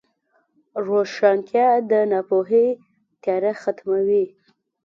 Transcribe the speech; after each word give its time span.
روښانتیا 0.87 1.67
د 1.89 1.91
ناپوهۍ 2.11 2.67
تیاره 3.23 3.53
ختموي. 3.61 4.25